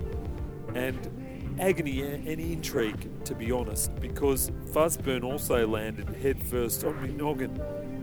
and 0.74 1.56
agony 1.60 2.02
and 2.02 2.28
intrigue, 2.28 3.24
to 3.24 3.34
be 3.34 3.50
honest, 3.50 3.94
because 4.00 4.50
Fuzzburn 4.72 5.24
also 5.24 5.66
landed 5.66 6.08
headfirst 6.16 6.84
on 6.84 7.02
me 7.02 7.10
noggin. 7.10 7.60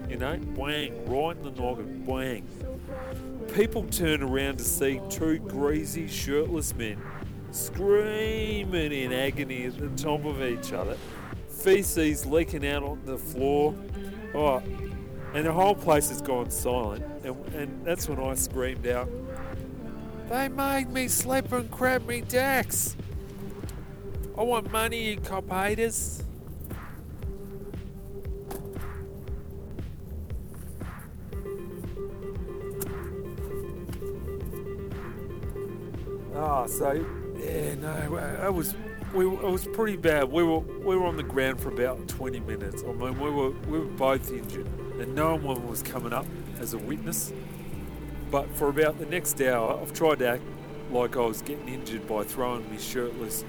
You 0.09 0.17
know, 0.17 0.37
bang, 0.37 1.05
right 1.05 1.37
in 1.37 1.43
the 1.43 1.51
noggin, 1.51 2.03
bang. 2.05 2.45
People 3.53 3.83
turn 3.83 4.21
around 4.21 4.57
to 4.57 4.63
see 4.63 4.99
two 5.09 5.39
greasy, 5.39 6.07
shirtless 6.07 6.75
men 6.75 7.01
screaming 7.51 8.91
in 8.91 9.11
agony 9.11 9.65
at 9.65 9.77
the 9.77 9.89
top 10.01 10.25
of 10.25 10.41
each 10.41 10.73
other, 10.73 10.97
feces 11.49 12.25
leaking 12.25 12.65
out 12.65 12.83
on 12.83 13.01
the 13.05 13.17
floor. 13.17 13.75
Oh, 14.33 14.63
and 15.33 15.45
the 15.45 15.51
whole 15.51 15.75
place 15.75 16.09
has 16.09 16.21
gone 16.21 16.49
silent, 16.49 17.03
and, 17.23 17.35
and 17.53 17.85
that's 17.85 18.07
when 18.07 18.19
I 18.19 18.35
screamed 18.35 18.87
out, 18.87 19.09
They 20.31 20.47
made 20.47 20.89
me 20.89 21.09
sleep 21.09 21.51
and 21.51 21.69
crab 21.69 22.07
me 22.07 22.21
Dax! 22.21 22.95
I 24.38 24.43
want 24.43 24.71
money, 24.71 25.09
you 25.09 25.19
cop 25.19 25.50
haters! 25.50 26.23
Ah, 36.33 36.65
so 36.65 37.05
yeah, 37.38 37.75
no, 37.75 38.45
it 38.45 38.53
was 38.53 38.73
we 39.13 39.25
it 39.25 39.43
was 39.43 39.67
pretty 39.73 39.97
bad. 39.97 40.31
We 40.31 40.43
were 40.43 40.59
we 40.59 40.95
were 40.95 41.07
on 41.07 41.17
the 41.17 41.23
ground 41.23 41.59
for 41.59 41.73
about 41.73 42.07
20 42.07 42.39
minutes. 42.39 42.83
I 42.88 42.93
mean, 42.93 43.19
we 43.19 43.29
were 43.29 43.50
we 43.67 43.79
were 43.79 43.85
both 43.85 44.31
injured, 44.31 44.67
and 44.97 45.13
no 45.13 45.35
one 45.35 45.67
was 45.67 45.83
coming 45.83 46.13
up 46.13 46.25
as 46.61 46.73
a 46.73 46.77
witness. 46.77 47.33
But 48.31 48.50
for 48.55 48.69
about 48.69 48.97
the 48.97 49.05
next 49.05 49.41
hour, 49.41 49.77
I've 49.81 49.93
tried 49.93 50.19
to 50.19 50.27
act 50.29 50.43
like 50.89 51.17
I 51.17 51.25
was 51.25 51.41
getting 51.41 51.67
injured 51.67 52.07
by 52.07 52.23
throwing 52.23 52.69
my 52.71 52.77
shirtless 52.77 53.43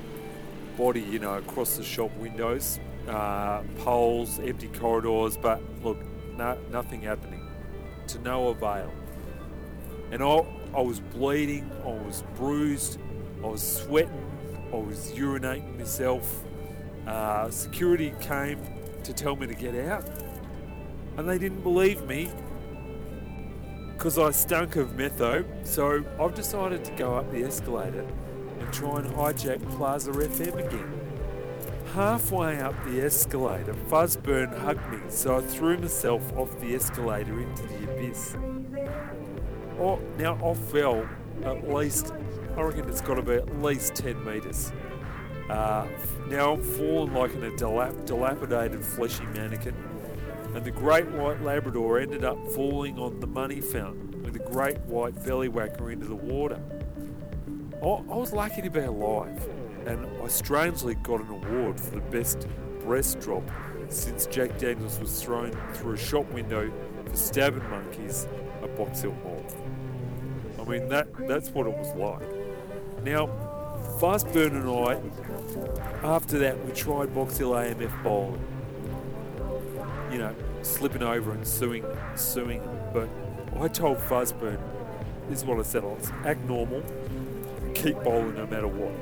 body, 0.77 1.01
you 1.01 1.21
know, 1.21 1.35
across 1.39 1.77
the 1.77 1.85
shop 1.85 2.11
windows, 2.17 2.81
uh, 3.09 3.63
poles, 3.79 4.41
empty 4.41 4.67
corridors. 4.67 5.37
But 5.37 5.63
look, 5.85 5.99
no, 6.37 6.59
nothing 6.73 7.01
happening. 7.01 7.49
To 8.09 8.19
no 8.19 8.49
avail. 8.49 8.93
And 10.11 10.21
I, 10.21 10.45
I 10.77 10.81
was 10.81 10.99
bleeding, 10.99 11.71
I 11.85 11.91
was 11.91 12.25
bruised, 12.37 12.99
I 13.43 13.47
was 13.47 13.63
sweating, 13.63 14.31
I 14.73 14.77
was 14.77 15.13
urinating 15.13 15.79
myself. 15.79 16.43
Uh, 17.07 17.51
security 17.51 18.13
came 18.21 18.59
to 19.05 19.13
tell 19.13 19.37
me 19.37 19.47
to 19.47 19.55
get 19.55 19.75
out, 19.75 20.09
and 21.17 21.29
they 21.29 21.39
didn't 21.39 21.63
believe 21.63 22.03
me 22.07 22.31
because 24.03 24.19
I 24.19 24.33
stunk 24.33 24.75
of 24.75 24.97
metho. 24.97 25.45
So 25.65 26.05
I've 26.19 26.35
decided 26.35 26.85
to 26.87 26.93
go 26.97 27.15
up 27.15 27.31
the 27.31 27.45
escalator 27.45 28.05
and 28.59 28.73
try 28.73 28.99
and 28.99 29.09
hijack 29.15 29.63
Plaza 29.77 30.11
FM 30.11 30.67
again. 30.67 31.01
Halfway 31.95 32.59
up 32.59 32.75
the 32.85 33.01
escalator, 33.01 33.75
Fuzzburn 33.75 34.59
hugged 34.59 34.91
me, 34.91 34.99
so 35.09 35.37
I 35.37 35.41
threw 35.41 35.79
myself 35.79 36.37
off 36.37 36.59
the 36.59 36.75
escalator 36.75 37.43
into 37.43 37.63
the 37.63 37.93
abyss. 37.93 38.35
oh, 39.79 40.01
now 40.19 40.35
I 40.45 40.55
fell 40.55 41.09
at 41.45 41.73
least, 41.73 42.13
I 42.57 42.63
reckon 42.63 42.89
it's 42.89 43.03
got 43.03 43.15
to 43.15 43.23
be 43.23 43.35
at 43.35 43.63
least 43.63 43.95
10 43.95 44.25
metres. 44.25 44.73
Uh, 45.49 45.87
now 46.29 46.55
I'm 46.55 46.63
falling 46.63 47.15
like 47.15 47.35
in 47.35 47.45
a 47.45 47.51
dilap- 47.53 48.05
dilapidated 48.05 48.85
fleshy 48.85 49.27
mannequin. 49.27 49.92
And 50.55 50.65
the 50.65 50.71
great 50.71 51.09
white 51.09 51.43
Labrador 51.43 51.99
ended 51.99 52.25
up 52.25 52.39
falling 52.49 52.99
on 52.99 53.21
the 53.21 53.27
money 53.27 53.61
fountain 53.61 54.23
with 54.23 54.37
a 54.37 54.51
great 54.51 54.79
white 54.81 55.25
belly 55.25 55.49
whacker 55.49 55.91
into 55.91 56.07
the 56.07 56.15
water. 56.15 56.61
I, 57.83 57.87
I 57.87 58.17
was 58.17 58.33
lucky 58.33 58.63
to 58.63 58.71
be 58.71 58.81
alive, 58.81 59.49
and 59.87 60.07
I 60.23 60.29
strangely 60.29 60.95
got 60.97 61.21
an 61.21 61.29
award 61.29 61.81
for 61.81 61.91
the 61.91 62.03
best 62.03 62.47
breast 62.81 63.21
drop 63.21 63.43
since 63.89 64.27
Jack 64.27 64.59
Daniels 64.59 64.99
was 64.99 65.23
thrown 65.23 65.53
through 65.75 65.95
a 65.95 65.99
shop 65.99 66.31
window 66.33 66.73
for 67.07 67.17
stabbing 67.17 67.69
monkeys 67.71 68.27
at 68.63 68.77
Box 68.77 69.03
Hill 69.03 69.17
Mall. 69.25 69.45
I 70.61 70.65
mean, 70.65 70.89
that 70.89 71.09
that's 71.27 71.51
what 71.51 71.67
it 71.67 71.77
was 71.77 71.95
like. 71.97 73.03
Now, 73.03 73.27
Fuzzburn 73.99 74.53
and 74.53 74.69
I, 74.69 76.07
after 76.07 76.39
that, 76.39 76.65
we 76.65 76.73
tried 76.73 77.15
Box 77.15 77.37
Hill 77.37 77.51
AMF 77.51 78.03
bowling. 78.03 78.41
You 80.13 80.19
know, 80.19 80.35
slipping 80.63 81.03
over 81.03 81.33
and 81.33 81.47
suing, 81.47 81.85
suing 82.17 82.61
them. 82.61 82.79
But 82.93 83.09
I 83.59 83.69
told 83.69 83.97
Fuzzburn, 83.99 84.59
this 85.29 85.39
is 85.41 85.45
what 85.45 85.59
I 85.59 85.63
said, 85.63 85.85
I'll 85.85 85.99
act 86.27 86.41
normal, 86.45 86.83
keep 87.75 87.97
bowling 88.03 88.35
no 88.35 88.47
matter 88.47 88.69
what. 88.69 88.93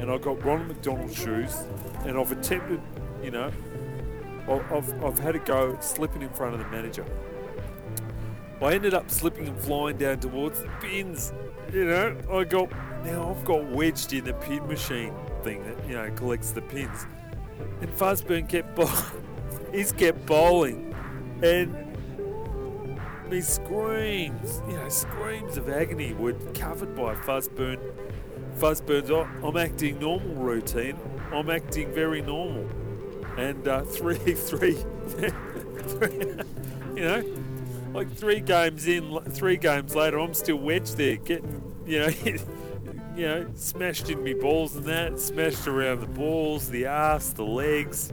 And 0.00 0.10
I 0.10 0.18
got 0.18 0.42
Ronald 0.44 0.68
McDonald 0.68 1.12
shoes, 1.12 1.56
and 2.04 2.16
I've 2.16 2.30
attempted, 2.30 2.80
you 3.22 3.32
know, 3.32 3.50
I- 4.48 4.74
I've, 4.76 5.04
I've 5.04 5.18
had 5.18 5.34
a 5.34 5.40
go 5.40 5.72
at 5.72 5.84
slipping 5.84 6.22
in 6.22 6.28
front 6.30 6.54
of 6.54 6.60
the 6.60 6.68
manager. 6.68 7.04
I 8.62 8.74
ended 8.74 8.94
up 8.94 9.10
slipping 9.10 9.48
and 9.48 9.58
flying 9.58 9.96
down 9.98 10.20
towards 10.20 10.60
the 10.62 10.68
pins. 10.80 11.32
You 11.72 11.84
know, 11.84 12.16
I 12.32 12.44
got 12.44 12.70
now 13.04 13.30
I've 13.36 13.44
got 13.44 13.64
wedged 13.70 14.12
in 14.12 14.24
the 14.24 14.32
pin 14.34 14.66
machine 14.66 15.12
thing 15.42 15.62
that 15.64 15.86
you 15.88 15.94
know 15.94 16.10
collects 16.16 16.50
the 16.52 16.62
pins, 16.62 17.06
and 17.80 17.90
Fuzzburn 17.96 18.48
kept 18.48 18.74
bowl- 18.76 18.88
he's 19.72 19.92
kept 19.92 20.26
bowling, 20.26 20.94
and 21.42 21.74
me 23.30 23.40
screams, 23.40 24.62
you 24.66 24.74
know, 24.74 24.88
screams 24.88 25.56
of 25.56 25.68
agony 25.68 26.14
were 26.14 26.32
covered 26.54 26.94
by 26.96 27.14
Fuzzburn. 27.14 27.78
Fuzzburn's 28.58 29.10
"Oh, 29.10 29.28
I'm 29.44 29.56
acting 29.56 29.98
normal 29.98 30.34
routine. 30.34 30.98
I'm 31.32 31.50
acting 31.50 31.92
very 31.92 32.22
normal, 32.22 32.66
and 33.36 33.66
uh, 33.68 33.82
three, 33.84 34.16
three, 34.16 34.78
three, 35.06 36.12
you 36.94 37.02
know, 37.02 37.24
like 37.92 38.10
three 38.14 38.40
games 38.40 38.86
in, 38.86 39.20
three 39.30 39.56
games 39.56 39.94
later, 39.94 40.18
I'm 40.18 40.34
still 40.34 40.56
wedged 40.56 40.96
there, 40.96 41.16
getting, 41.16 41.62
you 41.86 42.00
know, 42.00 42.08
you 43.16 43.26
know, 43.26 43.46
smashed 43.54 44.08
in 44.10 44.22
me 44.22 44.34
balls 44.34 44.76
and 44.76 44.84
that, 44.86 45.18
smashed 45.18 45.66
around 45.66 46.00
the 46.00 46.06
balls, 46.06 46.70
the 46.70 46.86
ass, 46.86 47.32
the 47.32 47.44
legs, 47.44 48.12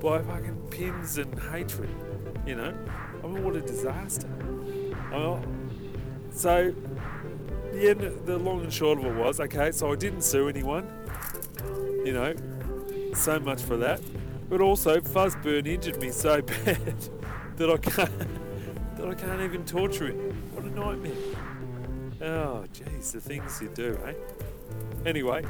by 0.00 0.22
fucking 0.22 0.55
pins 0.70 1.18
and 1.18 1.38
hatred. 1.38 1.90
You 2.46 2.56
know, 2.56 2.74
I 3.22 3.26
mean, 3.26 3.44
what 3.44 3.56
a 3.56 3.60
disaster. 3.60 4.28
Well, 5.10 5.44
so 6.30 6.74
the 7.72 7.90
end, 7.90 8.00
the 8.26 8.38
long 8.38 8.62
and 8.62 8.72
short 8.72 8.98
of 8.98 9.04
it 9.04 9.14
was, 9.14 9.40
okay, 9.40 9.72
so 9.72 9.92
I 9.92 9.96
didn't 9.96 10.22
sue 10.22 10.48
anyone. 10.48 10.86
You 12.04 12.12
know, 12.12 12.34
so 13.14 13.40
much 13.40 13.62
for 13.62 13.76
that. 13.78 14.00
But 14.48 14.60
also, 14.60 15.00
Fuzzburn 15.00 15.66
injured 15.66 16.00
me 16.00 16.10
so 16.10 16.40
bad 16.64 16.94
that 17.56 17.70
I 17.70 17.76
can't 17.78 18.96
that 18.96 19.08
I 19.08 19.14
can't 19.14 19.40
even 19.42 19.64
torture 19.64 20.06
him. 20.06 20.18
What 20.54 20.64
a 20.64 20.70
nightmare. 20.70 21.36
Oh, 22.22 22.64
jeez, 22.72 23.12
the 23.12 23.20
things 23.20 23.60
you 23.60 23.68
do, 23.74 23.98
eh? 24.06 24.14
Anyway, 25.04 25.44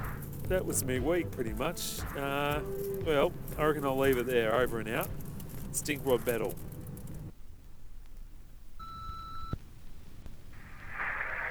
that 0.48 0.64
was 0.64 0.84
me 0.84 0.98
week 0.98 1.30
pretty 1.30 1.52
much. 1.52 2.00
Uh, 2.16 2.60
well, 3.04 3.32
I 3.58 3.64
reckon 3.64 3.84
I'll 3.84 3.98
leave 3.98 4.18
it 4.18 4.26
there. 4.26 4.54
Over 4.54 4.80
and 4.80 4.88
out. 4.88 5.08
Stink 5.72 6.02
Rod 6.04 6.24
Battle. 6.24 6.54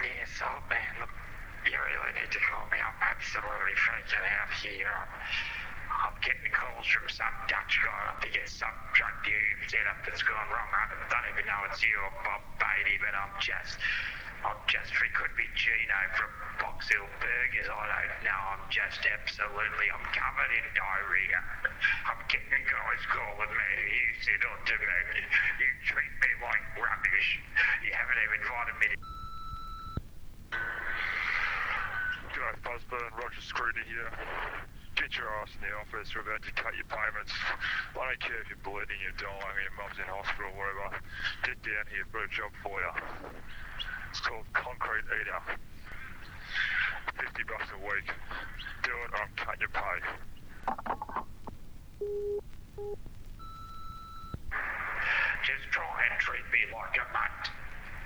Yes, 0.01 0.41
oh 0.41 0.59
man, 0.69 0.79
look, 0.99 1.09
you 1.65 1.77
really 1.77 2.13
need 2.17 2.31
to 2.31 2.39
help 2.49 2.71
me. 2.71 2.79
I'm 2.81 2.99
absolutely 3.03 3.75
freaking 3.77 4.25
out 4.41 4.51
here. 4.63 4.89
I'm, 4.89 5.11
I'm 5.91 6.15
getting 6.21 6.51
calls 6.51 6.87
from 6.87 7.07
some 7.09 7.35
Dutch 7.47 7.79
guy. 7.85 8.01
I 8.09 8.19
think 8.23 8.35
it's 8.35 8.51
some 8.53 8.73
drug 8.97 9.13
dealing 9.23 9.61
setup 9.67 10.01
that's 10.07 10.23
gone 10.23 10.47
wrong. 10.49 10.69
I 10.73 10.89
don't 10.89 11.27
even 11.35 11.45
know 11.45 11.61
it's 11.69 11.83
you 11.83 11.95
or 12.01 12.11
Bob 12.25 12.41
Beatty, 12.57 12.97
but 12.97 13.13
I'm 13.13 13.31
just, 13.39 13.77
I'm 14.45 14.61
just, 14.69 14.93
it 14.93 15.13
could 15.17 15.33
be 15.33 15.49
Gino 15.57 15.99
from 16.13 16.29
Box 16.61 16.85
Hill 16.85 17.09
Burgers. 17.17 17.65
I 17.65 17.81
don't 17.89 18.29
know. 18.29 18.41
I'm 18.53 18.61
just 18.69 19.01
absolutely, 19.01 19.89
I'm 19.89 20.05
covered 20.13 20.53
in 20.53 20.65
diarrhea. 20.77 21.41
I'm 22.05 22.21
getting 22.29 22.61
guys 22.69 23.03
calling 23.09 23.49
me. 23.49 23.69
You 23.89 24.09
said 24.21 24.41
on 24.45 24.61
to 24.69 24.75
me, 24.77 24.97
you 25.57 25.69
treat 25.89 26.13
me 26.21 26.31
like 26.45 26.61
rubbish. 26.77 27.29
You 27.81 27.91
haven't 27.97 28.21
even 28.21 28.37
invited 28.37 28.77
me 28.77 28.87
to 28.93 28.97
G'day, 32.37 32.55
Fuzzburn, 32.61 33.11
Roger 33.17 33.41
Scrutiny 33.41 33.89
here. 33.89 34.13
Get 34.93 35.17
your 35.17 35.25
ass 35.41 35.49
in 35.57 35.65
the 35.65 35.73
office. 35.73 36.13
We're 36.13 36.21
about 36.21 36.45
to 36.45 36.53
cut 36.53 36.77
your 36.77 36.85
payments. 36.85 37.33
I 37.97 38.13
don't 38.13 38.21
care 38.21 38.45
if 38.45 38.47
you're 38.53 38.61
bleeding, 38.61 39.01
you're 39.01 39.17
dying, 39.17 39.57
your 39.57 39.73
mum's 39.73 39.97
in 39.97 40.05
hospital, 40.05 40.53
whatever. 40.53 41.01
Get 41.49 41.57
down 41.65 41.89
here, 41.89 42.05
got 42.13 42.23
a 42.23 42.31
job 42.31 42.53
for 42.61 42.77
you. 42.77 42.93
It's 44.15 44.23
called 44.23 44.47
Concrete 44.53 45.03
Eater. 45.11 45.59
50 47.19 47.43
bucks 47.51 47.67
a 47.67 47.79
week. 47.83 48.07
Do 48.87 48.95
it 48.95 49.11
or 49.11 49.19
I'm 49.19 49.35
cutting 49.35 49.59
your 49.59 49.75
pay. 49.75 49.99
Just 55.43 55.67
try 55.67 55.83
and 56.07 56.15
treat 56.23 56.47
me 56.47 56.63
like 56.71 56.95
a 56.95 57.03
mutt. 57.11 57.51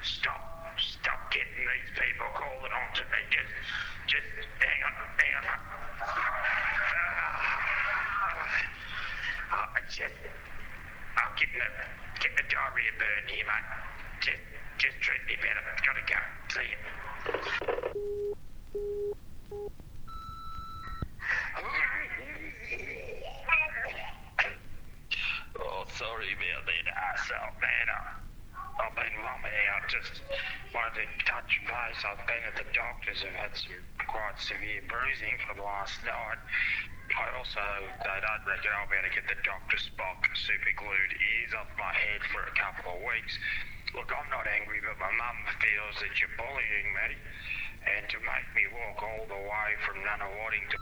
Stop, 0.01 0.41
stop 0.81 1.29
getting 1.29 1.61
these 1.61 1.93
people 1.93 2.25
calling 2.33 2.73
on 2.73 2.89
to 2.97 3.05
me. 3.13 3.21
Just, 3.29 3.53
just 4.09 4.33
hang 4.65 4.81
on, 4.89 4.93
hang 5.13 5.33
on. 5.37 5.45
Uh, 9.45 9.77
I 9.77 9.79
just, 9.85 10.17
I'm 11.21 11.31
getting 11.37 11.61
a, 11.61 11.69
getting 12.17 12.39
a 12.41 12.47
diarrhea 12.49 12.97
burn 12.97 13.29
here, 13.29 13.45
mate. 13.45 13.69
Just, 14.25 14.58
just 14.79 14.95
treat 15.03 15.19
me 15.27 15.35
better. 15.43 15.59
Gotta 15.83 16.03
go. 16.07 16.19
See 16.55 16.71
you. 16.71 16.79
Oh, 25.59 25.83
sorry 25.99 26.31
about 26.31 26.63
that, 26.63 26.85
asshole, 26.95 27.59
man. 27.59 27.87
I- 27.91 27.99
uh, 27.99 28.87
I've 28.87 28.95
been 28.95 29.11
vomiting. 29.19 29.67
I 29.75 29.83
just 29.91 30.23
wanted 30.71 31.03
to 31.03 31.25
touch 31.27 31.51
base. 31.67 31.99
I've 32.07 32.23
been 32.23 32.43
at 32.47 32.55
the 32.55 32.63
doctors. 32.71 33.19
I've 33.27 33.35
had 33.35 33.51
some 33.59 33.75
quite 34.07 34.39
severe 34.39 34.79
bruising 34.87 35.35
the 35.55 35.61
last 35.61 35.99
night. 36.07 36.39
I 37.11 37.27
also, 37.35 37.59
they 37.99 38.19
don't 38.23 38.43
reckon 38.47 38.71
I'll 38.79 38.87
be 38.87 38.95
able 38.95 39.09
to 39.09 39.15
get 39.17 39.27
the 39.27 39.35
Dr. 39.43 39.75
Spock 39.81 40.23
super 40.37 40.71
glued 40.77 41.11
ears 41.19 41.51
off 41.57 41.67
my 41.75 41.91
head 41.91 42.21
for 42.31 42.45
a 42.47 42.53
couple 42.55 42.95
of 42.95 43.01
weeks. 43.03 43.33
Look, 43.95 44.13
I'm 44.13 44.29
not 44.29 44.45
angry, 44.45 44.77
but 44.85 45.01
my 45.01 45.09
mum 45.09 45.37
feels 45.57 45.95
that 45.97 46.13
you're 46.21 46.35
bullying 46.37 46.87
me. 46.93 47.17
And 47.89 48.05
to 48.13 48.17
make 48.21 48.47
me 48.53 48.69
walk 48.69 49.01
all 49.01 49.25
the 49.25 49.41
way 49.41 49.69
from 49.81 49.97
Nunawading 50.05 50.65
to 50.69 50.77